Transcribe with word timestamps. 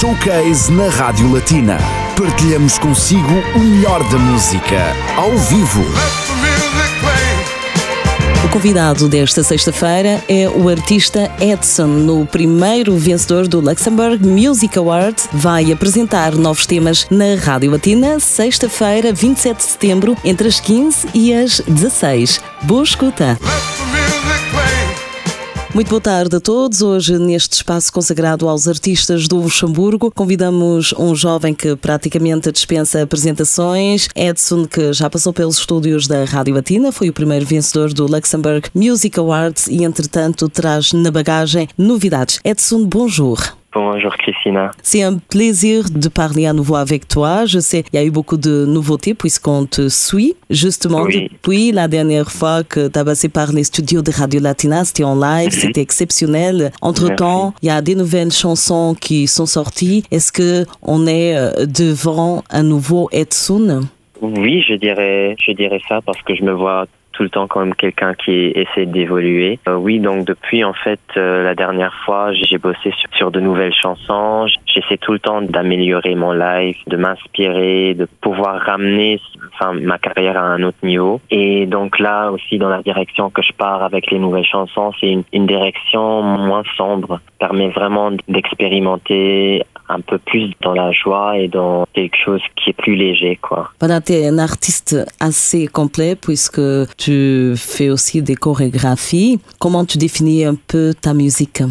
Showcase 0.00 0.72
na 0.72 0.88
Rádio 0.88 1.32
Latina. 1.32 1.78
Partilhamos 2.18 2.78
consigo 2.78 3.32
o 3.54 3.58
melhor 3.60 4.02
da 4.10 4.18
música, 4.18 4.76
ao 5.16 5.30
vivo. 5.38 5.84
O 8.44 8.48
convidado 8.48 9.08
desta 9.08 9.44
sexta-feira 9.44 10.22
é 10.28 10.48
o 10.48 10.68
artista 10.68 11.30
Edson, 11.40 11.86
no 11.86 12.26
primeiro 12.26 12.96
vencedor 12.96 13.46
do 13.46 13.60
Luxembourg 13.60 14.18
Music 14.26 14.76
Awards. 14.76 15.28
Vai 15.32 15.70
apresentar 15.70 16.34
novos 16.34 16.66
temas 16.66 17.06
na 17.08 17.36
Rádio 17.36 17.70
Latina, 17.70 18.18
sexta-feira, 18.18 19.12
27 19.12 19.56
de 19.56 19.62
setembro, 19.62 20.16
entre 20.24 20.48
as 20.48 20.58
15 20.58 21.06
e 21.14 21.32
as 21.32 21.60
16. 21.60 22.40
Boa 22.62 22.82
escuta! 22.82 23.38
Muito 25.74 25.88
boa 25.88 26.00
tarde 26.00 26.36
a 26.36 26.40
todos. 26.40 26.82
Hoje, 26.82 27.18
neste 27.18 27.54
espaço 27.54 27.92
consagrado 27.92 28.48
aos 28.48 28.68
artistas 28.68 29.26
do 29.26 29.38
Luxemburgo, 29.38 30.08
convidamos 30.08 30.94
um 30.96 31.16
jovem 31.16 31.52
que 31.52 31.74
praticamente 31.74 32.52
dispensa 32.52 33.02
apresentações, 33.02 34.08
Edson, 34.14 34.66
que 34.66 34.92
já 34.92 35.10
passou 35.10 35.32
pelos 35.32 35.58
estúdios 35.58 36.06
da 36.06 36.24
Rádio 36.24 36.54
Latina, 36.54 36.92
foi 36.92 37.08
o 37.08 37.12
primeiro 37.12 37.44
vencedor 37.44 37.92
do 37.92 38.06
Luxembourg 38.06 38.70
Music 38.72 39.18
Awards 39.18 39.66
e, 39.66 39.82
entretanto, 39.82 40.48
traz 40.48 40.92
na 40.92 41.10
bagagem 41.10 41.68
novidades. 41.76 42.38
Edson, 42.44 42.86
bonjour. 42.86 43.63
Bonjour 43.74 44.16
Christina. 44.16 44.70
C'est 44.82 45.02
un 45.02 45.18
plaisir 45.18 45.86
de 45.92 46.08
parler 46.08 46.46
à 46.46 46.52
nouveau 46.52 46.76
avec 46.76 47.08
toi. 47.08 47.44
Je 47.44 47.58
sais 47.58 47.82
qu'il 47.82 47.94
y 47.94 47.98
a 47.98 48.04
eu 48.04 48.10
beaucoup 48.12 48.36
de 48.36 48.64
nouveautés 48.66 49.14
puisqu'on 49.14 49.66
te 49.66 49.88
suit. 49.88 50.34
Justement, 50.48 51.02
Oui. 51.02 51.28
depuis 51.32 51.72
la 51.72 51.88
dernière 51.88 52.30
fois 52.30 52.62
que 52.62 52.86
tu 52.86 52.96
as 52.98 53.04
passé 53.04 53.28
par 53.28 53.52
les 53.52 53.64
studios 53.64 54.00
de 54.02 54.12
Radio 54.12 54.40
Latina, 54.40 54.84
c'était 54.84 55.02
en 55.02 55.18
live, 55.18 55.50
c'était 55.50 55.80
exceptionnel. 55.80 56.70
Entre-temps, 56.82 57.52
il 57.62 57.66
y 57.66 57.70
a 57.70 57.82
des 57.82 57.96
nouvelles 57.96 58.30
chansons 58.30 58.94
qui 58.98 59.26
sont 59.26 59.46
sorties. 59.46 60.04
Est-ce 60.12 60.30
que 60.30 60.64
on 60.82 61.06
est 61.08 61.36
euh, 61.36 61.66
devant 61.66 62.44
un 62.50 62.62
nouveau 62.62 63.08
Edson 63.10 63.80
Oui, 64.22 64.62
je 64.68 64.74
dirais, 64.74 65.34
je 65.44 65.50
dirais 65.52 65.80
ça 65.88 66.00
parce 66.00 66.22
que 66.22 66.34
je 66.36 66.44
me 66.44 66.52
vois 66.52 66.86
tout 67.14 67.22
le 67.22 67.30
temps 67.30 67.46
comme 67.46 67.74
quelqu'un 67.74 68.14
qui 68.14 68.52
essaie 68.54 68.86
d'évoluer. 68.86 69.58
Euh, 69.68 69.76
oui, 69.76 70.00
donc 70.00 70.26
depuis 70.26 70.64
en 70.64 70.74
fait 70.74 71.00
euh, 71.16 71.42
la 71.42 71.54
dernière 71.54 71.94
fois, 72.04 72.32
j'ai 72.32 72.58
bossé 72.58 72.92
sur, 72.98 73.08
sur 73.16 73.30
de 73.30 73.40
nouvelles 73.40 73.74
chansons. 73.74 74.46
J'essaie 74.66 74.98
tout 74.98 75.12
le 75.12 75.18
temps 75.18 75.42
d'améliorer 75.42 76.14
mon 76.14 76.32
live, 76.32 76.76
de 76.86 76.96
m'inspirer, 76.96 77.94
de 77.94 78.06
pouvoir 78.20 78.60
ramener 78.60 79.20
enfin 79.54 79.72
ma 79.72 79.98
carrière 79.98 80.36
à 80.36 80.42
un 80.42 80.62
autre 80.62 80.78
niveau. 80.82 81.20
Et 81.30 81.66
donc 81.66 81.98
là 81.98 82.30
aussi 82.30 82.58
dans 82.58 82.68
la 82.68 82.82
direction 82.82 83.30
que 83.30 83.42
je 83.42 83.52
pars 83.52 83.82
avec 83.82 84.10
les 84.10 84.18
nouvelles 84.18 84.44
chansons, 84.44 84.92
c'est 85.00 85.08
une, 85.08 85.24
une 85.32 85.46
direction 85.46 86.22
moins 86.22 86.64
sombre, 86.76 87.20
permet 87.38 87.68
vraiment 87.68 88.10
d'expérimenter 88.28 89.62
un 89.88 90.00
peu 90.00 90.18
plus 90.18 90.52
dans 90.62 90.72
la 90.72 90.92
joie 90.92 91.38
et 91.38 91.48
dans 91.48 91.86
quelque 91.92 92.16
chose 92.16 92.40
qui 92.56 92.70
est 92.70 92.74
plus 92.74 92.94
léger 92.96 93.36
quoi. 93.36 93.70
Voilà, 93.80 94.00
tu 94.00 94.14
un 94.14 94.38
artiste 94.38 94.96
assez 95.20 95.66
complet 95.66 96.16
puisque 96.16 96.60
tu 97.04 97.52
fais 97.54 97.90
aussi 97.90 98.22
des 98.22 98.34
chorégraphies. 98.34 99.38
Comment 99.58 99.84
tu 99.84 99.98
définis 99.98 100.46
un 100.46 100.54
peu 100.54 100.94
ta 100.98 101.12
musique? 101.12 101.62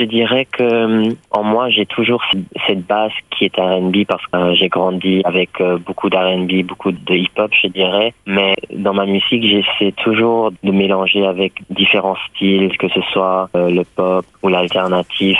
Je 0.00 0.06
dirais 0.06 0.46
que 0.46 0.62
euh, 0.62 1.12
en 1.30 1.42
moi 1.42 1.68
j'ai 1.68 1.84
toujours 1.84 2.22
cette 2.66 2.86
base 2.86 3.12
qui 3.30 3.44
est 3.44 3.58
R&B 3.58 4.06
parce 4.08 4.24
que 4.28 4.36
euh, 4.36 4.54
j'ai 4.54 4.68
grandi 4.68 5.20
avec 5.26 5.60
euh, 5.60 5.76
beaucoup 5.76 6.08
d'R&B, 6.08 6.64
beaucoup 6.64 6.90
de 6.90 7.14
hip-hop 7.14 7.50
je 7.62 7.68
dirais. 7.68 8.14
Mais 8.24 8.54
dans 8.74 8.94
ma 8.94 9.04
musique 9.04 9.44
j'essaie 9.44 9.92
toujours 9.92 10.52
de 10.62 10.72
mélanger 10.72 11.26
avec 11.26 11.52
différents 11.68 12.16
styles, 12.30 12.74
que 12.78 12.88
ce 12.88 13.02
soit 13.12 13.50
le 13.54 13.82
pop 13.82 14.24
ou 14.42 14.48
l'alternatif. 14.48 15.38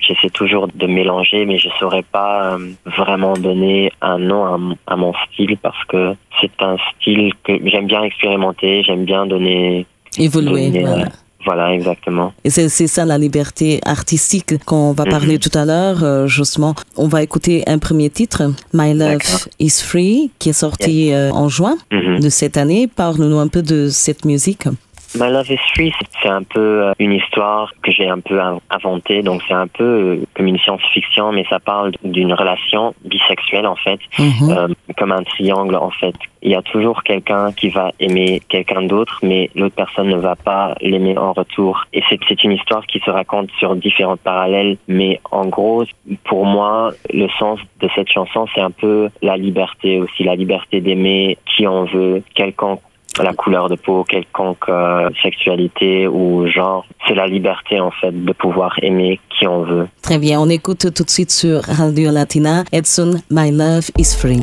J'essaie 0.00 0.30
toujours 0.30 0.66
de 0.74 0.86
mélanger, 0.88 1.44
mais 1.46 1.58
je 1.58 1.68
saurais 1.78 2.02
pas 2.02 2.56
vraiment 2.84 3.34
donner 3.34 3.92
un 4.00 4.18
nom 4.18 4.74
à, 4.86 4.96
mon 4.96 5.12
style 5.26 5.56
parce 5.58 5.84
que 5.84 6.14
c'est 6.40 6.60
un 6.60 6.76
style 6.90 7.32
que 7.44 7.52
j'aime 7.68 7.86
bien 7.86 8.02
expérimenter, 8.02 8.82
j'aime 8.82 9.04
bien 9.04 9.26
donner. 9.26 9.86
Évoluer. 10.18 10.70
donner, 10.70 10.84
voilà. 10.84 11.08
Voilà, 11.44 11.72
exactement. 11.74 12.32
Et 12.44 12.50
c'est 12.50 12.68
ça 12.86 13.04
la 13.04 13.18
liberté 13.18 13.80
artistique 13.84 14.64
qu'on 14.64 14.92
va 14.92 15.04
parler 15.04 15.38
tout 15.38 15.56
à 15.56 15.64
l'heure, 15.64 16.02
euh, 16.04 16.26
justement. 16.26 16.74
On 16.96 17.08
va 17.08 17.22
écouter 17.22 17.62
un 17.66 17.78
premier 17.78 18.10
titre, 18.10 18.42
My 18.72 18.94
Love 18.94 19.18
is 19.58 19.80
Free, 19.82 20.30
qui 20.38 20.50
est 20.50 20.52
sorti 20.52 21.12
euh, 21.12 21.30
en 21.32 21.48
juin 21.48 21.76
Mhm. 21.90 22.20
de 22.20 22.28
cette 22.28 22.56
année. 22.56 22.86
Parle-nous 22.86 23.38
un 23.38 23.48
peu 23.48 23.62
de 23.62 23.88
cette 23.90 24.24
musique. 24.24 24.66
My 25.14 25.30
Love 25.30 25.50
is 25.50 25.58
Free, 25.74 25.92
c'est- 26.22 26.28
un 26.28 26.42
peu 26.44 26.84
euh, 26.84 26.92
une 26.98 27.12
histoire 27.12 27.72
que 27.82 27.90
j'ai 27.90 28.08
un 28.08 28.20
peu 28.20 28.40
in- 28.40 28.58
inventée. 28.70 29.22
Donc 29.22 29.42
c'est 29.46 29.54
un 29.54 29.66
peu 29.66 29.84
euh, 29.84 30.24
comme 30.34 30.46
une 30.46 30.58
science-fiction, 30.58 31.32
mais 31.32 31.44
ça 31.50 31.58
parle 31.60 31.92
d'une 32.04 32.32
relation 32.32 32.94
bisexuelle 33.04 33.66
en 33.66 33.74
fait, 33.76 33.98
Mhm. 34.18 34.50
euh, 34.50 34.68
comme 34.96 35.12
un 35.12 35.22
triangle 35.24 35.74
en 35.76 35.90
fait. 35.90 36.14
Il 36.42 36.50
y 36.50 36.54
a 36.54 36.62
toujours 36.62 37.02
quelqu'un 37.02 37.52
qui 37.52 37.68
va 37.68 37.90
aimer 38.00 38.40
quelqu'un 38.48 38.82
d'autre, 38.82 39.18
mais 39.22 39.50
l'autre 39.54 39.74
personne 39.76 40.08
ne 40.08 40.16
va 40.16 40.34
pas 40.36 40.74
l'aimer 40.80 41.16
en 41.18 41.32
retour. 41.32 41.84
Et 41.92 42.02
c'est 42.08 42.44
une 42.44 42.52
histoire 42.52 42.86
qui 42.86 42.98
se 43.00 43.10
raconte 43.10 43.50
sur 43.58 43.76
différents 43.76 44.16
parallèles, 44.16 44.76
mais 44.88 45.20
en 45.30 45.46
gros, 45.46 45.84
pour 46.24 46.46
moi, 46.46 46.92
le 47.12 47.28
sens 47.38 47.58
de 47.80 47.88
cette 47.94 48.10
chanson, 48.10 48.46
c'est 48.54 48.60
un 48.60 48.70
peu 48.72 49.08
la 49.22 49.36
liberté 49.36 50.00
aussi, 50.00 50.24
la 50.24 50.34
liberté 50.36 50.80
d'aimer 50.80 51.36
qui 51.46 51.66
on 51.66 51.84
veut, 51.84 52.22
quelconque 52.34 52.80
la 53.18 53.32
couleur 53.32 53.68
de 53.68 53.76
peau, 53.76 54.04
quelconque 54.04 54.68
euh, 54.68 55.08
sexualité 55.22 56.08
ou 56.08 56.46
genre. 56.46 56.86
C'est 57.06 57.14
la 57.14 57.26
liberté 57.26 57.80
en 57.80 57.90
fait 57.90 58.12
de 58.12 58.32
pouvoir 58.32 58.74
aimer 58.82 59.20
qui 59.30 59.46
on 59.46 59.62
veut. 59.62 59.88
Très 60.02 60.18
bien, 60.18 60.40
on 60.40 60.48
écoute 60.48 60.92
tout 60.94 61.04
de 61.04 61.10
suite 61.10 61.30
sur 61.30 61.62
Radio 61.62 62.10
Latina. 62.10 62.64
Edson, 62.72 63.20
My 63.30 63.50
Love 63.50 63.90
is 63.98 64.14
Free. 64.16 64.42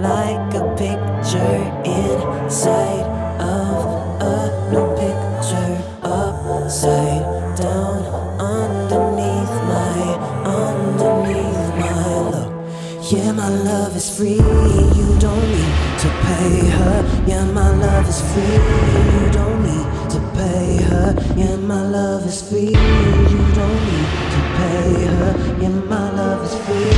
like 0.00 0.54
a 0.54 0.64
picture 0.76 1.58
inside 1.84 3.06
of 3.40 3.84
a 4.22 4.82
picture 4.96 5.74
upside 6.02 7.24
down 7.56 8.02
underneath 8.40 9.54
my 9.74 9.98
underneath 10.44 11.64
my 11.82 11.92
love. 12.30 13.12
Yeah 13.12 13.32
my 13.32 13.48
love 13.48 13.96
is 13.96 14.08
free. 14.16 14.40
You 14.98 15.08
don't 15.18 15.48
need 15.56 15.74
to 16.02 16.08
pay 16.26 16.68
her. 16.78 17.24
Yeah 17.26 17.44
my 17.46 17.70
love 17.76 18.08
is 18.08 18.20
free. 18.32 18.58
You 19.14 19.30
don't 19.32 19.62
need 19.62 19.99
pay 20.40 20.76
her 20.90 21.14
yeah 21.36 21.56
my 21.56 21.82
love 21.96 22.24
is 22.26 22.40
free. 22.48 22.72
You 23.32 23.42
don't 23.58 23.80
need 23.88 24.08
to 24.34 24.40
pay 24.56 24.90
her 25.14 25.32
yeah 25.62 25.74
my 25.92 26.06
love 26.20 26.40
is 26.48 26.54
free. 26.64 26.92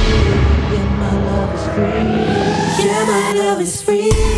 Yeah 0.75 0.89
my 1.03 1.15
love 1.29 1.51
is 1.59 1.65
free. 1.75 2.87
Yeah 2.87 3.05
my 3.13 3.33
love 3.41 3.61
is 3.61 3.83
free 3.83 4.32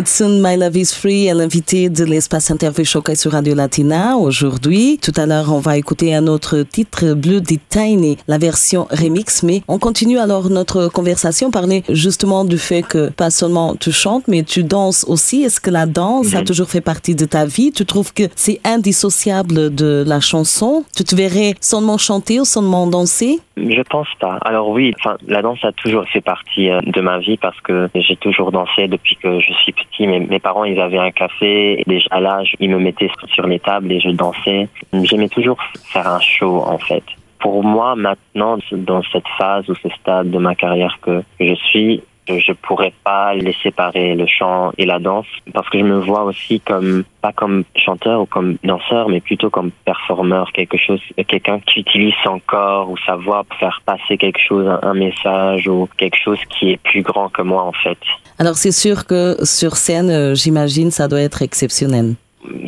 Edson 0.00 0.40
My 0.42 0.58
Love 0.58 0.76
is 0.76 0.92
Free 0.94 1.24
est 1.26 1.32
l'invité 1.32 1.88
de 1.88 2.04
l'espace 2.04 2.50
Interview 2.50 2.84
Showcase 2.84 3.18
sur 3.18 3.32
Radio 3.32 3.54
Latina 3.54 4.18
aujourd'hui. 4.18 4.98
Tout 5.00 5.14
à 5.16 5.24
l'heure, 5.24 5.50
on 5.54 5.58
va 5.58 5.78
écouter 5.78 6.14
un 6.14 6.26
autre 6.26 6.58
titre, 6.64 7.14
Blue 7.14 7.40
the 7.40 7.58
Tiny, 7.70 8.18
la 8.28 8.36
version 8.36 8.86
remix. 8.90 9.42
Mais 9.42 9.62
on 9.68 9.78
continue 9.78 10.18
alors 10.18 10.50
notre 10.50 10.88
conversation, 10.88 11.50
parler 11.50 11.82
justement 11.88 12.44
du 12.44 12.58
fait 12.58 12.82
que 12.82 13.08
pas 13.08 13.30
seulement 13.30 13.74
tu 13.74 13.90
chantes, 13.90 14.28
mais 14.28 14.42
tu 14.42 14.64
danses 14.64 15.06
aussi. 15.08 15.44
Est-ce 15.44 15.62
que 15.62 15.70
la 15.70 15.86
danse 15.86 16.34
a 16.34 16.40
Mhm. 16.40 16.44
toujours 16.44 16.68
fait 16.68 16.82
partie 16.82 17.14
de 17.14 17.24
ta 17.24 17.46
vie? 17.46 17.72
Tu 17.72 17.86
trouves 17.86 18.12
que 18.12 18.24
c'est 18.36 18.60
indissociable 18.64 19.74
de 19.74 20.04
la 20.06 20.20
chanson? 20.20 20.84
Tu 20.94 21.04
te 21.04 21.16
verrais 21.16 21.54
seulement 21.62 21.96
chanter 21.96 22.38
ou 22.38 22.44
seulement 22.44 22.86
danser? 22.86 23.40
Je 23.56 23.80
pense 23.88 24.08
pas. 24.20 24.36
Alors 24.44 24.68
oui, 24.68 24.92
enfin, 25.00 25.16
la 25.26 25.40
danse 25.40 25.60
a 25.64 25.72
toujours 25.72 26.04
fait 26.12 26.20
partie 26.20 26.68
euh, 26.68 26.80
de 26.82 27.00
ma 27.00 27.18
vie 27.18 27.38
parce 27.38 27.58
que 27.62 27.88
j'ai 27.94 28.16
toujours 28.16 28.52
dansé 28.52 28.88
depuis 28.88 29.16
que 29.16 29.40
je 29.40 29.52
suis 29.54 29.72
petit. 29.72 29.85
Mes, 29.98 30.20
mes 30.20 30.38
parents, 30.38 30.64
ils 30.64 30.78
avaient 30.78 30.98
un 30.98 31.10
café 31.10 31.80
et 31.80 31.84
déjà 31.86 32.20
là, 32.20 32.42
ils 32.60 32.70
me 32.70 32.78
mettaient 32.78 33.10
sur 33.34 33.46
les 33.46 33.58
tables 33.58 33.90
et 33.90 34.00
je 34.00 34.10
dansais. 34.10 34.68
J'aimais 34.92 35.28
toujours 35.28 35.58
faire 35.84 36.06
un 36.06 36.20
show 36.20 36.62
en 36.66 36.78
fait. 36.78 37.04
Pour 37.38 37.62
moi, 37.64 37.94
maintenant, 37.96 38.58
dans 38.72 39.02
cette 39.12 39.28
phase 39.38 39.68
ou 39.68 39.74
ce 39.74 39.88
stade 39.90 40.30
de 40.30 40.38
ma 40.38 40.54
carrière 40.54 40.98
que 41.00 41.22
je 41.38 41.54
suis, 41.54 42.02
je 42.28 42.52
pourrais 42.52 42.92
pas 43.04 43.34
les 43.34 43.54
séparer, 43.62 44.14
le 44.14 44.26
chant 44.26 44.72
et 44.78 44.86
la 44.86 44.98
danse, 44.98 45.26
parce 45.52 45.68
que 45.68 45.78
je 45.78 45.84
me 45.84 46.00
vois 46.00 46.24
aussi 46.24 46.60
comme, 46.60 47.04
pas 47.22 47.32
comme 47.32 47.64
chanteur 47.76 48.22
ou 48.22 48.26
comme 48.26 48.56
danseur, 48.64 49.08
mais 49.08 49.20
plutôt 49.20 49.50
comme 49.50 49.70
performeur, 49.84 50.52
quelque 50.52 50.76
chose, 50.76 51.00
quelqu'un 51.28 51.60
qui 51.60 51.80
utilise 51.80 52.14
son 52.24 52.40
corps 52.40 52.90
ou 52.90 52.96
sa 53.06 53.16
voix 53.16 53.44
pour 53.44 53.58
faire 53.58 53.80
passer 53.84 54.16
quelque 54.18 54.40
chose, 54.40 54.66
un, 54.66 54.80
un 54.82 54.94
message 54.94 55.68
ou 55.68 55.88
quelque 55.96 56.18
chose 56.18 56.38
qui 56.50 56.72
est 56.72 56.80
plus 56.82 57.02
grand 57.02 57.28
que 57.28 57.42
moi, 57.42 57.62
en 57.62 57.72
fait. 57.72 57.98
Alors 58.38 58.56
c'est 58.56 58.72
sûr 58.72 59.06
que 59.06 59.36
sur 59.44 59.76
scène, 59.76 60.10
euh, 60.10 60.34
j'imagine, 60.34 60.90
ça 60.90 61.08
doit 61.08 61.20
être 61.20 61.42
exceptionnel. 61.42 62.14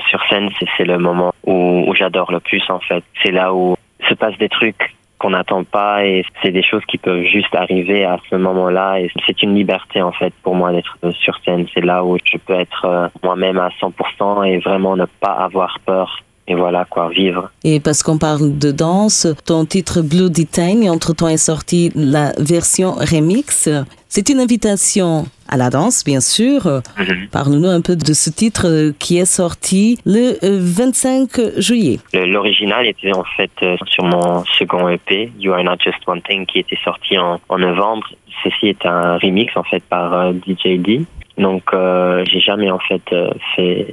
Sur 0.08 0.20
scène, 0.28 0.50
c'est 0.76 0.84
le 0.84 0.98
moment 0.98 1.32
où, 1.44 1.84
où 1.86 1.94
j'adore 1.94 2.32
le 2.32 2.40
plus, 2.40 2.62
en 2.68 2.80
fait. 2.80 3.04
C'est 3.22 3.30
là 3.30 3.52
où 3.52 3.76
se 4.08 4.14
passent 4.14 4.38
des 4.38 4.48
trucs 4.48 4.94
qu'on 5.18 5.30
n'attend 5.30 5.64
pas 5.64 6.04
et 6.04 6.24
c'est 6.42 6.52
des 6.52 6.62
choses 6.62 6.84
qui 6.86 6.98
peuvent 6.98 7.24
juste 7.24 7.54
arriver 7.54 8.04
à 8.04 8.18
ce 8.30 8.36
moment-là 8.36 9.00
et 9.00 9.10
c'est 9.26 9.42
une 9.42 9.54
liberté 9.54 10.00
en 10.00 10.12
fait 10.12 10.32
pour 10.42 10.54
moi 10.54 10.72
d'être 10.72 10.96
sur 11.20 11.38
scène. 11.44 11.66
C'est 11.74 11.84
là 11.84 12.04
où 12.04 12.16
je 12.24 12.38
peux 12.38 12.54
être 12.54 12.84
euh, 12.84 13.08
moi-même 13.22 13.58
à 13.58 13.68
100% 13.80 14.46
et 14.46 14.58
vraiment 14.58 14.96
ne 14.96 15.06
pas 15.06 15.32
avoir 15.32 15.78
peur 15.80 16.22
et 16.48 16.54
voilà 16.54 16.86
quoi 16.88 17.08
vivre 17.10 17.50
Et 17.64 17.78
parce 17.80 18.02
qu'on 18.02 18.18
parle 18.18 18.58
de 18.58 18.72
danse, 18.72 19.26
ton 19.44 19.64
titre 19.64 20.00
Blue 20.02 20.30
Tiny, 20.32 20.88
entre-temps 20.90 21.28
est 21.28 21.36
sorti 21.36 21.92
la 21.94 22.32
version 22.38 22.92
remix. 22.92 23.68
C'est 24.08 24.28
une 24.30 24.40
invitation 24.40 25.26
à 25.48 25.56
la 25.58 25.68
danse, 25.70 26.02
bien 26.04 26.20
sûr. 26.20 26.66
Mhm. 26.98 27.28
Parle-nous 27.30 27.68
un 27.68 27.80
peu 27.82 27.94
de 27.96 28.12
ce 28.14 28.30
titre 28.30 28.66
euh, 28.66 28.92
qui 28.98 29.18
est 29.18 29.26
sorti 29.26 29.98
le 30.06 30.38
euh, 30.44 30.58
25 30.60 31.58
juillet. 31.58 31.98
Le- 32.14 32.24
l'original 32.26 32.86
était 32.86 33.12
en 33.14 33.24
fait 33.36 33.50
euh, 33.62 33.76
sur 33.86 34.04
mon 34.04 34.44
second 34.58 34.88
EP 34.88 35.30
You 35.38 35.52
Are 35.52 35.62
Not 35.62 35.76
Just 35.84 35.98
One 36.06 36.22
Thing 36.22 36.46
qui 36.46 36.58
était 36.60 36.78
sorti 36.84 37.18
en, 37.18 37.38
en 37.48 37.58
novembre 37.58 38.06
ceci 38.44 38.68
est 38.68 38.86
un 38.86 39.18
remix 39.18 39.54
en 39.56 39.64
fait 39.64 39.82
par 39.84 40.12
euh, 40.14 40.32
DJ 40.46 40.78
D 40.78 41.04
donc 41.38 41.72
euh, 41.72 42.24
j'ai 42.28 42.40
jamais 42.40 42.70
en 42.70 42.80
fait 42.80 43.02
euh, 43.12 43.30
fait 43.54 43.86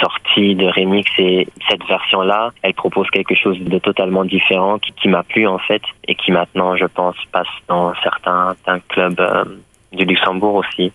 sortie 0.00 0.54
de 0.54 0.66
remix 0.66 1.10
et 1.18 1.46
cette 1.68 1.84
version 1.86 2.22
là 2.22 2.50
elle 2.62 2.74
propose 2.74 3.10
quelque 3.10 3.34
chose 3.34 3.58
de 3.58 3.78
totalement 3.78 4.24
différent 4.24 4.78
qui, 4.78 5.08
m'a 5.08 5.22
plu 5.24 5.46
en 5.46 5.58
fait 5.58 5.82
et 6.06 6.14
qui 6.14 6.30
maintenant 6.30 6.76
je 6.76 6.86
pense 6.86 7.16
passe 7.32 7.48
dans 7.68 7.92
certains, 8.02 8.54
certains 8.64 8.80
clubs 8.88 9.20
euh, 9.20 9.44
du 9.92 10.04
Luxembourg 10.04 10.56
aussi. 10.56 10.92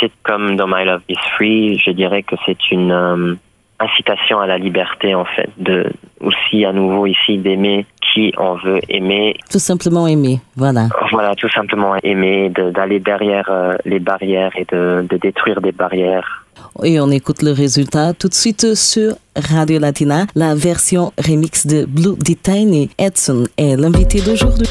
C'est 0.00 0.12
comme 0.22 0.56
dans 0.56 0.66
My 0.66 0.84
Love 0.84 1.02
Is 1.08 1.16
Free 1.36 1.78
je 1.78 1.90
dirais 1.90 2.22
que 2.22 2.36
c'est 2.46 2.70
une 2.70 2.92
euh, 2.92 3.34
incitation 3.78 4.40
à 4.40 4.46
la 4.46 4.58
liberté 4.58 5.14
en 5.14 5.26
fait 5.26 5.50
de 5.58 5.92
aussi 6.20 6.64
à 6.64 6.72
nouveau 6.72 7.06
ici 7.06 7.36
d'aimer 7.38 7.84
qui 8.12 8.32
on 8.38 8.54
veut 8.56 8.80
aimer 8.88 9.34
Tout 9.50 9.58
simplement 9.58 10.06
aimer, 10.06 10.40
voilà. 10.56 10.88
voilà 11.10 11.34
tout 11.34 11.48
simplement 11.50 11.94
aimer 12.02 12.50
de- 12.50 12.70
d'aller 12.70 13.00
derrière 13.00 13.48
euh, 13.50 13.74
les 13.84 14.00
barrières 14.00 14.52
et 14.56 14.66
de, 14.72 15.06
de 15.08 15.16
détruire 15.16 15.60
des 15.60 15.72
barrières 15.72 16.44
Et 16.84 17.00
on 17.00 17.10
écoute 17.10 17.42
le 17.42 17.52
résultat 17.52 18.12
tout 18.14 18.28
de 18.28 18.34
suite 18.34 18.74
sur 18.74 19.12
Radio 19.36 19.78
Latina, 19.78 20.26
la 20.34 20.54
version 20.54 21.12
remix 21.18 21.66
de 21.66 21.84
Blue 21.86 22.16
Tiny. 22.42 22.90
Edson 22.98 23.44
est 23.56 23.76
l'invité 23.76 24.20
d'aujourd'hui. 24.20 24.68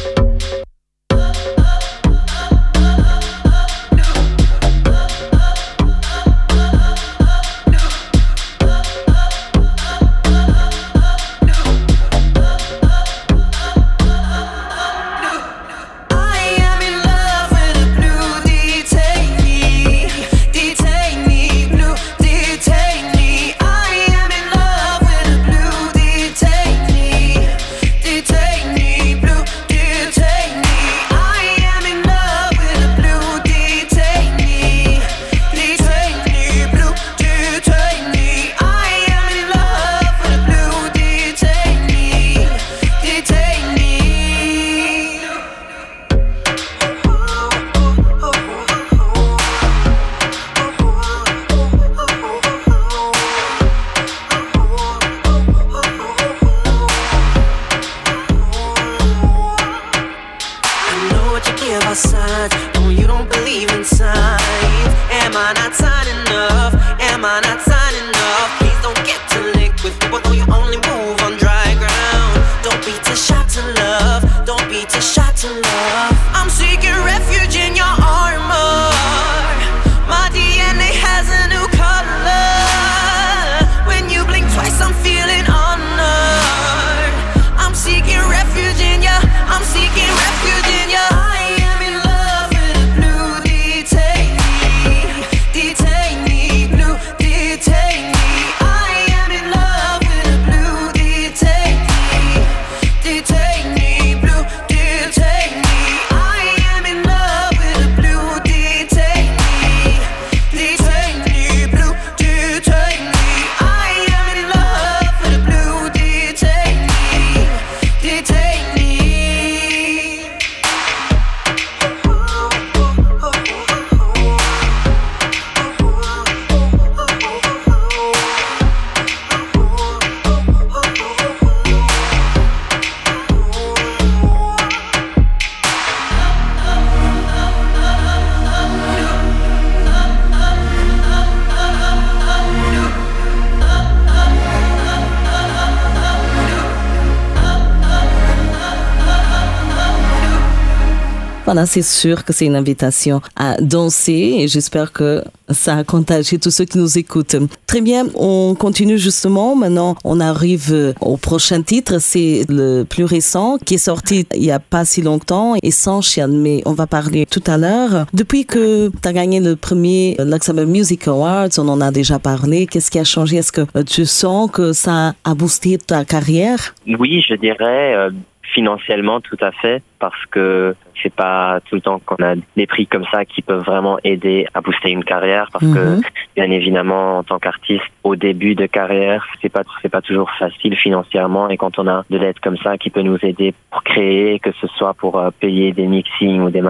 Voilà, 151.53 151.65
c'est 151.65 151.81
sûr 151.81 152.23
que 152.23 152.31
c'est 152.31 152.45
une 152.45 152.55
invitation 152.55 153.19
à 153.35 153.57
danser 153.59 154.37
et 154.39 154.47
j'espère 154.47 154.93
que 154.93 155.21
ça 155.49 155.79
a 155.79 155.83
contagié 155.83 156.39
tous 156.39 156.49
ceux 156.49 156.63
qui 156.63 156.77
nous 156.77 156.97
écoutent. 156.97 157.35
Très 157.67 157.81
bien, 157.81 158.05
on 158.15 158.55
continue 158.55 158.97
justement. 158.97 159.53
Maintenant, 159.53 159.97
on 160.05 160.21
arrive 160.21 160.93
au 161.01 161.17
prochain 161.17 161.61
titre. 161.61 161.99
C'est 161.99 162.45
le 162.47 162.83
plus 162.83 163.03
récent 163.03 163.57
qui 163.57 163.73
est 163.73 163.85
sorti 163.89 164.25
il 164.33 164.43
n'y 164.43 164.51
a 164.51 164.61
pas 164.61 164.85
si 164.85 165.01
longtemps, 165.01 165.55
Essential, 165.61 166.31
mais 166.31 166.61
on 166.65 166.71
va 166.71 166.87
parler 166.87 167.25
tout 167.25 167.43
à 167.47 167.57
l'heure. 167.57 168.05
Depuis 168.13 168.45
que 168.45 168.87
tu 168.87 169.09
as 169.09 169.11
gagné 169.11 169.41
le 169.41 169.57
premier 169.57 170.15
Luxembourg 170.19 170.67
Music 170.67 171.05
Awards, 171.09 171.49
on 171.57 171.67
en 171.67 171.81
a 171.81 171.91
déjà 171.91 172.17
parlé. 172.17 172.65
Qu'est-ce 172.65 172.89
qui 172.89 172.97
a 172.97 173.03
changé? 173.03 173.35
Est-ce 173.35 173.51
que 173.51 173.83
tu 173.83 174.05
sens 174.05 174.49
que 174.49 174.71
ça 174.71 175.15
a 175.25 175.33
boosté 175.35 175.77
ta 175.77 176.05
carrière? 176.05 176.75
Oui, 176.87 177.21
je 177.27 177.35
dirais 177.35 177.93
euh, 177.93 178.09
financièrement 178.53 179.19
tout 179.21 179.37
à 179.41 179.51
fait 179.51 179.83
parce 179.99 180.25
que 180.31 180.75
c'est 181.01 181.13
pas 181.13 181.59
tout 181.67 181.75
le 181.75 181.81
temps 181.81 181.99
qu'on 182.05 182.23
a 182.23 182.35
des 182.55 182.67
prix 182.67 182.87
comme 182.87 183.05
ça 183.11 183.25
qui 183.25 183.41
peuvent 183.41 183.63
vraiment 183.63 183.97
aider 184.03 184.45
à 184.53 184.61
booster 184.61 184.91
une 184.91 185.03
carrière 185.03 185.49
parce 185.51 185.65
que 185.65 185.95
Mhm. 185.95 186.01
bien 186.35 186.51
évidemment 186.51 187.17
en 187.19 187.23
tant 187.23 187.39
qu'artiste 187.39 187.83
au 188.03 188.15
début 188.15 188.55
de 188.55 188.65
carrière 188.65 189.25
c'est 189.41 189.49
pas 189.49 189.63
c'est 189.81 189.89
pas 189.89 190.01
toujours 190.01 190.29
facile 190.37 190.75
financièrement 190.75 191.49
et 191.49 191.57
quand 191.57 191.77
on 191.79 191.87
a 191.87 192.03
de 192.09 192.17
l'aide 192.17 192.39
comme 192.39 192.57
ça 192.57 192.77
qui 192.77 192.89
peut 192.89 193.01
nous 193.01 193.17
aider 193.23 193.53
pour 193.69 193.83
créer 193.83 194.39
que 194.39 194.51
ce 194.59 194.67
soit 194.67 194.93
pour 194.93 195.19
euh, 195.19 195.29
payer 195.39 195.71
des 195.71 195.87
mixings 195.87 196.41
ou 196.41 196.49
des 196.49 196.61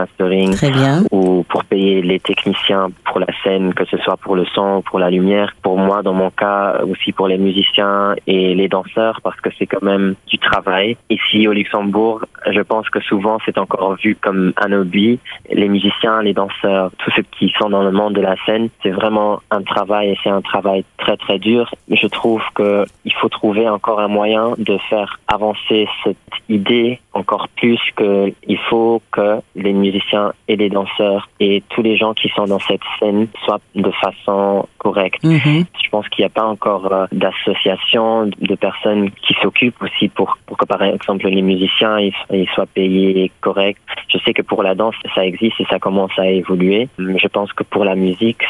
bien. 0.72 1.04
ou 1.12 1.44
pour 1.48 1.64
payer 1.66 2.02
les 2.02 2.20
techniciens 2.20 2.90
pour 3.06 3.20
la 3.20 3.28
scène, 3.44 3.74
que 3.74 3.86
ce 3.86 3.98
soit 3.98 4.18
pour 4.18 4.36
le 4.36 4.46
son 4.46 4.78
ou 4.78 4.82
pour 4.82 5.00
la 5.00 5.10
lumière. 5.10 5.54
Pour 5.62 5.78
moi, 5.78 6.02
dans 6.02 6.14
mon 6.14 6.30
cas, 6.30 6.82
aussi 6.84 7.12
pour 7.12 7.28
les 7.28 7.38
musiciens 7.38 8.16
et 8.28 8.56
les 8.56 8.68
danseurs, 8.68 9.20
parce 9.24 9.40
que 9.42 9.50
c'est 9.58 9.66
quand 9.68 9.82
même 9.84 10.16
du 10.28 10.38
travail. 10.38 10.98
Ici 11.10 11.48
au 11.48 11.54
Luxembourg, 11.54 12.26
je 12.50 12.62
pense 12.62 12.90
que 12.90 13.00
souvent 13.02 13.38
c'est 13.46 13.58
encore 13.58 13.96
vu 13.96 14.16
comme 14.22 14.54
un. 14.58 15.20
Les 15.52 15.68
musiciens, 15.68 16.22
les 16.22 16.34
danseurs, 16.34 16.92
tous 16.98 17.12
ceux 17.16 17.24
qui 17.38 17.54
sont 17.60 17.70
dans 17.70 17.84
le 17.84 17.92
monde 17.92 18.14
de 18.14 18.22
la 18.22 18.36
scène, 18.46 18.70
c'est 18.82 18.92
vraiment 18.92 19.42
un 19.52 19.62
travail 19.62 20.10
et 20.10 20.18
c'est 20.24 20.30
un 20.30 20.42
travail 20.42 20.84
très 20.98 21.18
très 21.18 21.40
dur. 21.40 21.74
Je 21.90 22.08
trouve 22.08 22.42
que 22.56 22.86
il 23.06 23.14
faut 23.14 23.30
trouver 23.30 23.68
encore 23.68 24.00
un 24.00 24.08
moyen 24.08 24.54
de 24.58 24.78
faire 24.90 25.20
avancer 25.28 25.88
cette 26.04 26.18
idée 26.50 27.00
encore 27.22 27.48
plus 27.50 27.80
que 27.96 28.34
il 28.48 28.58
faut 28.70 29.02
que 29.12 29.30
les 29.56 29.74
musiciens 29.74 30.34
et 30.48 30.56
les 30.56 30.70
danseurs 30.70 31.30
et 31.40 31.64
tous 31.70 31.84
les 31.88 31.96
gens 32.02 32.14
qui 32.14 32.30
sont 32.36 32.46
dans 32.46 32.64
cette 32.70 32.86
scène 32.98 33.28
soient 33.44 33.62
de 33.76 33.92
façon 34.04 34.68
correcte. 34.78 35.24
Mhm. 35.24 35.66
Je 35.84 35.90
pense 35.90 36.08
qu'il 36.10 36.24
n'y 36.24 36.32
a 36.34 36.36
pas 36.42 36.48
encore 36.56 36.86
euh, 36.92 37.06
d'association 37.12 38.08
de 38.50 38.56
personnes 38.56 39.12
qui 39.24 39.34
s'occupent 39.42 39.82
aussi 39.82 40.10
pour, 40.10 40.38
pour 40.48 40.58
que 40.58 40.66
par 40.66 40.82
exemple 40.82 41.28
les 41.28 41.44
musiciens 41.44 42.00
ils, 42.00 42.14
ils 42.32 42.50
soient 42.54 42.72
payés 42.80 43.32
correct. 43.42 43.80
Je 44.12 44.18
sais 44.24 44.34
que 44.34 44.42
pour 44.42 44.64
la 44.64 44.74
danse 44.74 44.96
ça 45.16 45.26
existe 45.26 45.60
et 45.60 45.68
ça 45.70 45.80
commence 45.80 46.16
à 46.18 46.28
évoluer. 46.28 46.90
Je 46.98 47.28
pense 47.28 47.54
que 47.54 47.64
pour 47.64 47.86
la 47.86 47.96
musique 47.96 48.44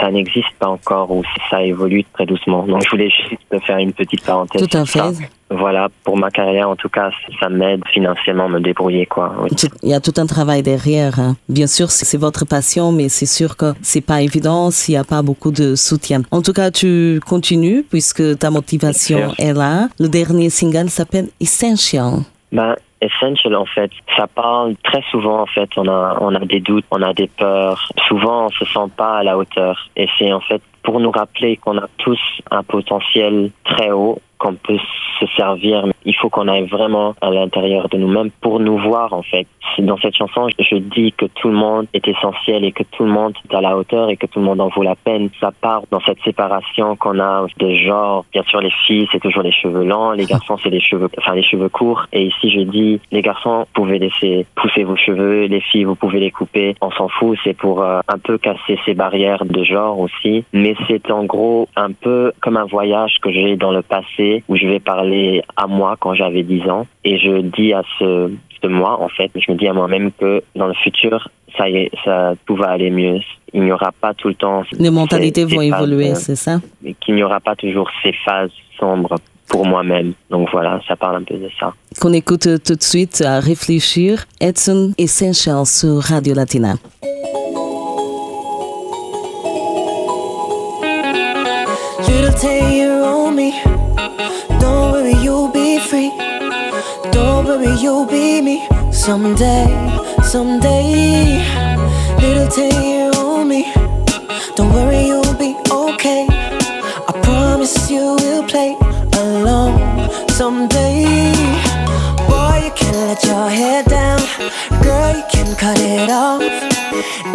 ça 0.00 0.10
n'existe 0.10 0.54
pas 0.58 0.68
encore 0.68 1.10
ou 1.10 1.22
ça 1.50 1.62
évolue 1.62 2.04
très 2.14 2.26
doucement. 2.26 2.62
Donc 2.66 2.82
je 2.84 2.90
voulais 2.90 3.10
juste 3.10 3.64
faire 3.66 3.78
une 3.78 3.92
petite 3.92 4.24
parenthèse. 4.24 4.66
Tout 4.66 4.76
à 4.76 4.84
fait. 4.86 5.28
Voilà, 5.50 5.88
pour 6.04 6.16
ma 6.16 6.30
carrière 6.30 6.68
en 6.68 6.76
tout 6.76 6.88
cas, 6.88 7.10
ça 7.38 7.48
m'aide 7.48 7.82
financièrement 7.88 8.13
à 8.26 8.48
me 8.48 8.60
débrouiller 8.60 9.06
quoi. 9.06 9.34
Oui. 9.42 9.50
Tout- 9.50 9.68
Il 9.82 9.90
y 9.90 9.94
a 9.94 10.00
tout 10.00 10.12
un 10.18 10.26
travail 10.26 10.62
derrière. 10.62 11.18
hein. 11.18 11.36
Bien 11.48 11.66
sûr, 11.66 11.90
c'est 11.90 12.16
votre 12.18 12.44
passion, 12.46 12.92
mais 12.92 13.08
c'est 13.08 13.26
sûr 13.26 13.56
que 13.56 13.72
c'est 13.82 14.00
pas 14.00 14.22
évident 14.22 14.70
s'il 14.70 14.94
n'y 14.94 14.98
a 14.98 15.04
pas 15.04 15.22
beaucoup 15.22 15.50
de 15.52 15.74
soutien. 15.74 16.22
En 16.30 16.42
tout 16.42 16.52
cas, 16.52 16.70
tu 16.70 17.20
continues 17.26 17.84
puisque 17.88 18.38
ta 18.38 18.50
motivation 18.50 19.32
est 19.38 19.52
là. 19.52 19.88
Le 19.98 20.08
dernier 20.08 20.50
single 20.50 20.88
s'appelle 20.90 21.28
Essential. 21.40 22.20
Ben, 22.52 22.74
Essential, 23.00 23.54
en 23.54 23.66
fait, 23.66 23.90
ça 24.16 24.26
parle 24.26 24.76
très 24.82 25.02
souvent, 25.10 25.42
en 25.42 25.46
fait, 25.46 25.68
on 25.76 25.86
a, 25.88 26.16
on 26.22 26.34
a 26.34 26.38
des 26.46 26.60
doutes, 26.60 26.86
on 26.90 27.02
a 27.02 27.12
des 27.12 27.26
peurs. 27.26 27.90
Souvent, 28.08 28.46
on 28.46 28.50
se 28.50 28.64
sent 28.64 28.88
pas 28.96 29.18
à 29.18 29.22
la 29.22 29.36
hauteur. 29.36 29.90
Et 29.96 30.08
c'est, 30.18 30.32
en 30.32 30.40
fait, 30.40 30.62
pour 30.82 31.00
nous 31.00 31.10
rappeler 31.10 31.58
qu'on 31.58 31.76
a 31.76 31.86
tous 31.98 32.18
un 32.50 32.62
potentiel 32.62 33.50
très 33.64 33.90
haut, 33.90 34.20
qu'on 34.44 34.54
peut 34.54 34.78
se 35.20 35.26
servir. 35.36 35.86
Il 36.04 36.14
faut 36.14 36.28
qu'on 36.28 36.48
aille 36.48 36.66
vraiment 36.66 37.14
à 37.22 37.30
l'intérieur 37.30 37.88
de 37.88 37.96
nous-mêmes 37.96 38.30
pour 38.42 38.60
nous 38.60 38.76
voir, 38.76 39.12
en 39.14 39.22
fait. 39.22 39.46
Dans 39.78 39.96
cette 39.96 40.14
chanson, 40.14 40.48
je 40.58 40.76
dis 40.76 41.12
que 41.12 41.24
tout 41.26 41.48
le 41.48 41.54
monde 41.54 41.86
est 41.94 42.06
essentiel 42.06 42.64
et 42.64 42.72
que 42.72 42.82
tout 42.82 43.04
le 43.04 43.10
monde 43.10 43.32
est 43.48 43.54
à 43.54 43.60
la 43.60 43.76
hauteur 43.76 44.10
et 44.10 44.16
que 44.16 44.26
tout 44.26 44.40
le 44.40 44.44
monde 44.44 44.60
en 44.60 44.68
vaut 44.68 44.82
la 44.82 44.96
peine. 44.96 45.30
Ça 45.40 45.50
part 45.50 45.82
dans 45.90 46.00
cette 46.00 46.20
séparation 46.22 46.94
qu'on 46.96 47.18
a 47.18 47.46
de 47.58 47.74
genre. 47.74 48.26
Bien 48.32 48.42
sûr, 48.42 48.60
les 48.60 48.72
filles, 48.86 49.08
c'est 49.10 49.20
toujours 49.20 49.42
les 49.42 49.52
cheveux 49.52 49.84
longs. 49.84 50.12
Les 50.12 50.26
garçons, 50.26 50.58
c'est 50.62 50.70
les 50.70 50.80
cheveux, 50.80 51.08
enfin, 51.18 51.34
les 51.34 51.42
cheveux 51.42 51.70
courts. 51.70 52.06
Et 52.12 52.26
ici, 52.26 52.50
je 52.50 52.60
dis, 52.60 53.00
les 53.10 53.22
garçons, 53.22 53.60
vous 53.60 53.82
pouvez 53.82 53.98
laisser 53.98 54.46
pousser 54.54 54.84
vos 54.84 54.96
cheveux. 54.96 55.46
Les 55.46 55.60
filles, 55.60 55.84
vous 55.84 55.96
pouvez 55.96 56.20
les 56.20 56.30
couper. 56.30 56.74
On 56.82 56.90
s'en 56.90 57.08
fout. 57.08 57.38
C'est 57.42 57.56
pour 57.56 57.82
euh, 57.82 58.00
un 58.08 58.18
peu 58.18 58.36
casser 58.36 58.78
ces 58.84 58.94
barrières 58.94 59.44
de 59.46 59.64
genre 59.64 59.98
aussi. 59.98 60.44
Mais 60.52 60.74
c'est 60.86 61.10
en 61.10 61.24
gros 61.24 61.68
un 61.76 61.92
peu 61.92 62.32
comme 62.40 62.58
un 62.58 62.66
voyage 62.66 63.16
que 63.22 63.32
j'ai 63.32 63.56
dans 63.56 63.72
le 63.72 63.82
passé 63.82 64.33
où 64.48 64.56
je 64.56 64.66
vais 64.66 64.80
parler 64.80 65.42
à 65.56 65.66
moi 65.66 65.96
quand 65.98 66.14
j'avais 66.14 66.42
10 66.42 66.68
ans. 66.68 66.86
Et 67.04 67.18
je 67.18 67.40
dis 67.40 67.72
à 67.72 67.82
ce, 67.98 68.30
ce 68.62 68.66
moi, 68.66 69.00
en 69.00 69.08
fait, 69.08 69.30
je 69.34 69.52
me 69.52 69.56
dis 69.56 69.68
à 69.68 69.72
moi-même 69.72 70.10
que 70.12 70.42
dans 70.56 70.66
le 70.66 70.74
futur, 70.74 71.28
ça 71.56 71.68
y 71.68 71.76
est, 71.76 71.90
ça, 72.04 72.34
tout 72.46 72.56
va 72.56 72.70
aller 72.70 72.90
mieux. 72.90 73.20
Il 73.52 73.62
n'y 73.62 73.72
aura 73.72 73.92
pas 73.92 74.14
tout 74.14 74.28
le 74.28 74.34
temps. 74.34 74.64
Les 74.78 74.90
mentalités 74.90 75.44
vont 75.44 75.60
évoluer, 75.60 76.10
euh, 76.10 76.16
c'est 76.16 76.36
ça? 76.36 76.60
qu'il 77.00 77.14
n'y 77.14 77.22
aura 77.22 77.40
pas 77.40 77.54
toujours 77.54 77.88
ces 78.02 78.12
phases 78.24 78.50
sombres 78.78 79.16
pour 79.48 79.66
moi-même. 79.66 80.14
Donc 80.30 80.48
voilà, 80.50 80.80
ça 80.88 80.96
parle 80.96 81.16
un 81.16 81.22
peu 81.22 81.36
de 81.36 81.48
ça. 81.60 81.72
Qu'on 82.00 82.12
écoute 82.12 82.48
tout 82.64 82.74
de 82.74 82.82
suite 82.82 83.22
à 83.24 83.40
réfléchir. 83.40 84.24
Edson 84.40 84.92
Essential 84.98 85.64
sur 85.66 86.00
Radio 86.00 86.34
Latina. 86.34 86.74
You'll 97.84 98.06
be 98.06 98.40
me 98.40 98.66
someday, 98.90 99.68
someday. 100.22 101.44
Little 102.18 102.48
ten 102.48 102.72
year 102.82 103.10
old 103.14 103.46
me. 103.46 103.70
Don't 104.56 104.72
worry, 104.72 105.06
you'll 105.08 105.34
be 105.34 105.54
okay. 105.70 106.26
I 106.30 107.12
promise 107.22 107.90
you 107.90 108.16
will 108.16 108.44
play 108.44 108.74
along 109.18 109.74
someday. 110.30 111.63
You 112.64 112.72
can 112.74 112.94
let 113.08 113.22
your 113.24 113.50
hair 113.50 113.82
down. 113.82 114.20
Girl, 114.82 115.14
you 115.14 115.22
can 115.30 115.54
cut 115.56 115.78
it 115.80 116.08
off. 116.08 116.40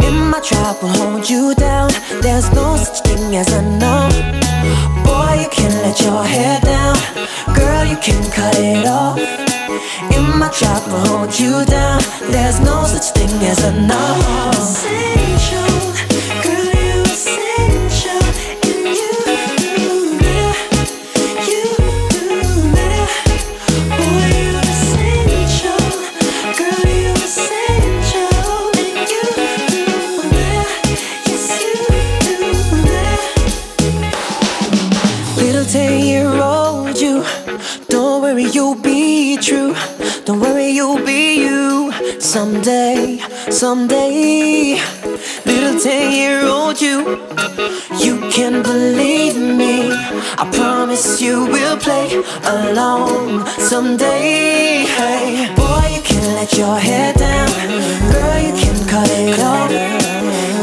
In 0.02 0.28
my 0.28 0.40
trap 0.40 0.82
will 0.82 0.88
hold 0.88 1.30
you 1.30 1.54
down. 1.54 1.92
There's 2.20 2.50
no 2.52 2.76
such 2.76 2.98
thing 3.06 3.36
as 3.36 3.52
a 3.52 3.62
no. 3.62 4.08
Boy, 5.04 5.42
you 5.42 5.48
can 5.52 5.70
let 5.84 6.00
your 6.00 6.24
hair 6.24 6.58
down. 6.62 6.96
Girl, 7.54 7.84
you 7.84 7.96
can 7.98 8.20
cut 8.32 8.56
it 8.58 8.84
off. 8.88 9.20
In 10.16 10.36
my 10.36 10.48
trap 10.48 10.84
will 10.88 11.06
hold 11.06 11.38
you 11.38 11.64
down. 11.64 12.02
There's 12.32 12.58
no 12.58 12.82
such 12.86 13.14
thing 13.14 13.30
as 13.46 13.62
a 13.62 13.70
no. 13.70 14.02
Essential, 14.50 16.09
someday, 42.30 43.18
someday. 43.50 44.78
Little 45.44 45.80
ten 45.80 46.12
year 46.12 46.46
old 46.46 46.80
you. 46.80 47.26
You 47.98 48.30
can 48.30 48.62
believe 48.62 49.36
me. 49.36 49.90
I 50.38 50.48
promise 50.52 51.20
you 51.20 51.46
will 51.46 51.76
play 51.76 52.22
along 52.44 53.46
someday. 53.58 54.84
Hey, 54.98 55.52
boy, 55.56 55.86
you 55.96 56.02
can 56.02 56.24
let 56.36 56.56
your 56.56 56.78
hair 56.78 57.12
down. 57.14 57.50
Girl, 58.12 58.38
you 58.46 58.54
can 58.62 58.78
cut 58.88 59.10
it 59.10 59.40
off. 59.40 59.70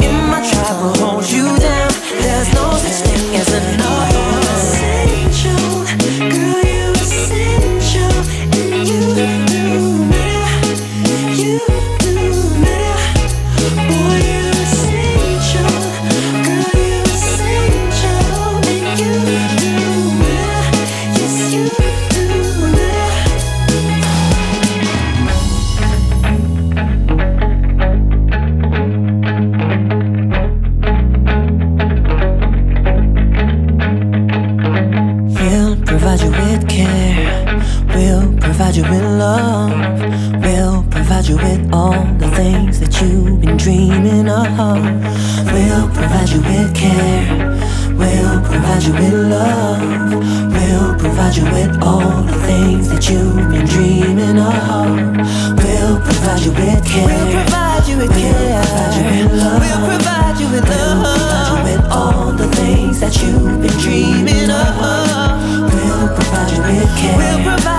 In 0.08 0.16
my 0.32 0.40
tribe 0.50 0.82
will 0.82 0.96
hold 1.06 1.30
you 1.30 1.58
down. 1.60 1.87
Provide 41.08 41.30
you 41.30 41.38
with 41.38 41.74
all 41.74 42.04
the 42.20 42.30
things 42.36 42.80
that 42.80 43.02
you've 43.02 43.42
been 43.42 43.58
dreaming 43.58 44.30
of. 44.30 44.46
We'll 45.52 45.90
provide 45.90 46.30
you 46.30 46.42
with 46.42 46.76
care. 46.76 47.58
We'll 47.98 48.40
provide 48.46 48.84
you 48.84 48.94
with 48.94 49.14
love. 49.14 50.14
We'll 50.54 50.96
provide 51.00 51.36
you 51.36 51.46
with 51.46 51.82
all 51.82 52.22
the 52.22 52.38
things 52.46 52.90
that 52.90 53.10
you've 53.10 53.50
been 53.50 53.66
dreaming 53.66 54.38
of. 54.38 54.94
We'll 55.58 56.00
provide 56.02 56.42
you 56.46 56.52
with 56.52 56.86
care. 56.86 57.06
We'll 57.08 57.32
provide 57.34 57.88
you 57.88 57.98
with 57.98 58.12
care. 58.12 58.62
We'll 59.58 59.88
provide 59.90 60.40
you 60.40 60.48
with 60.52 60.70
love. 60.70 61.00
We'll 61.00 61.18
provide 61.18 61.48
you 61.50 61.74
with 61.74 61.92
all 61.92 62.32
the 62.32 62.48
things 62.56 63.00
that 63.00 63.16
you've 63.24 63.60
been 63.60 63.78
dreaming 63.82 64.52
of. 64.52 64.78
We'll 65.74 66.14
provide 66.14 66.52
you 66.52 66.62
with 66.62 66.92
care. 67.00 67.18
We'll 67.18 67.44
provide 67.44 67.77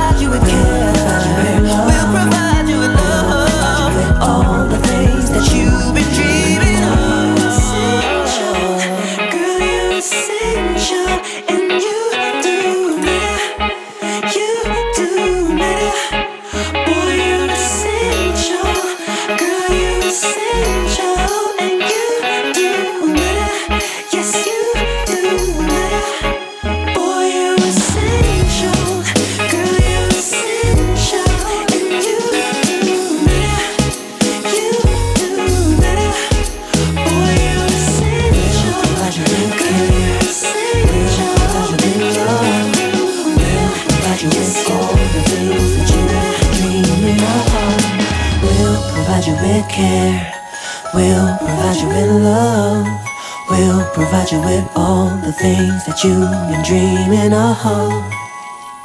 provide 53.99 54.31
you 54.31 54.41
with 54.41 54.65
all 54.77 55.09
the 55.09 55.33
things 55.33 55.85
that 55.85 56.05
you've 56.05 56.31
been 56.49 56.63
dreaming 56.63 57.33
of. 57.33 58.28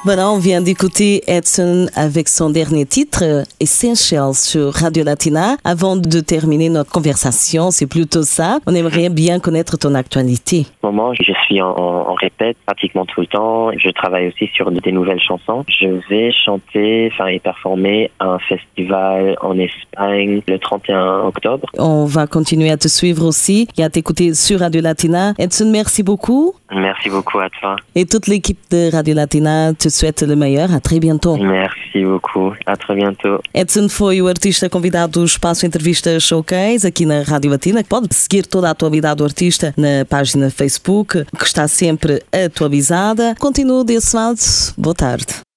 Voilà, 0.06 0.30
on 0.30 0.38
vient 0.38 0.60
d'écouter 0.60 1.22
Edson 1.28 1.88
avec 1.96 2.28
son 2.28 2.50
dernier 2.50 2.86
titre, 2.86 3.46
Essential, 3.62 4.34
sur 4.34 4.74
Radio 4.74 5.06
Latina. 5.06 5.56
Avant 5.64 5.96
de 5.96 6.20
terminer 6.20 6.68
notre 6.68 6.92
conversation, 6.92 7.72
c'est 7.72 7.88
plutôt 7.88 8.24
ça. 8.24 8.60
On 8.68 8.76
aimerait 8.76 9.08
bien 9.08 9.40
connaître 9.40 9.78
ton 9.78 9.96
actualité. 9.96 10.66
En 10.82 10.90
ce 10.90 10.94
moment, 10.94 11.14
je 11.14 11.32
suis 11.46 11.62
en, 11.62 12.14
répète 12.16 12.58
pratiquement 12.66 13.06
tout 13.06 13.22
le 13.22 13.28
temps. 13.28 13.72
Je 13.78 13.90
travaille 13.92 14.28
aussi 14.28 14.50
sur 14.54 14.70
des 14.72 14.92
nouvelles 14.92 15.22
chansons. 15.22 15.64
Je 15.70 15.88
vais 16.10 16.34
chanter, 16.34 17.10
enfin, 17.14 17.28
et 17.28 17.40
performer 17.40 18.12
à 18.20 18.26
un 18.26 18.40
festival 18.40 19.38
en 19.40 19.58
Espagne 19.58 20.42
le 20.46 20.60
31 20.60 21.28
octobre. 21.28 21.70
On 21.78 22.04
va 22.04 22.28
continuer 22.28 22.72
à 22.72 22.76
te 22.78 22.90
suivre 22.90 23.26
aussi 23.26 23.70
et 23.78 23.84
à 23.86 23.90
t'écouter 23.90 24.34
sur 24.34 24.60
Radio 24.60 24.82
Latina. 24.82 25.34
Edson, 25.40 25.70
merci 25.72 26.04
beaucoup. 26.04 26.56
Merci 26.76 27.10
beaucoup 27.10 27.40
à 27.40 27.50
toi. 27.50 27.78
Et 27.96 28.06
toute 28.06 28.28
l'équipe 28.28 28.60
de 28.70 28.92
Radio 28.92 29.14
Latina 29.16 29.74
te 29.74 29.93
souhaite 29.96 30.22
le 30.22 30.36
meilleur. 30.36 30.74
À 30.74 30.80
très 30.80 31.00
bientôt. 31.00 31.38
Merci 31.38 32.04
beaucoup. 32.04 32.54
À 32.66 32.76
très 32.76 32.96
bientôt. 32.96 33.40
Edson 33.54 33.88
foi 33.90 34.22
o 34.22 34.28
artista 34.28 34.70
convidado 34.70 35.20
do 35.20 35.26
Espaço 35.26 35.66
Entrevista 35.66 36.20
Showcase 36.20 36.88
aqui 36.88 37.06
na 37.06 37.22
Rádio 37.22 37.52
Latina. 37.52 37.84
Pode 37.84 38.14
seguir 38.14 38.46
toda 38.46 38.68
a 38.68 38.72
atualidade 38.72 39.18
do 39.18 39.24
artista 39.24 39.74
na 39.78 40.06
página 40.06 40.50
Facebook, 40.50 41.26
que 41.38 41.46
está 41.46 41.68
sempre 41.68 42.22
atualizada. 42.32 43.36
Continuo 43.40 43.84
desse 43.84 44.16
lado. 44.16 44.40
Boa 44.78 44.96
tarde. 44.96 45.53